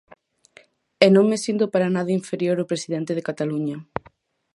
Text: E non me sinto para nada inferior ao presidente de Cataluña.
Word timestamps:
E 1.05 1.07
non 1.15 1.25
me 1.31 1.37
sinto 1.45 1.65
para 1.73 1.93
nada 1.95 2.17
inferior 2.19 2.55
ao 2.57 2.69
presidente 2.71 3.15
de 3.17 3.25
Cataluña. 3.29 3.77